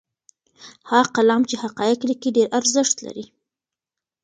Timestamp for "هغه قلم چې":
0.89-1.55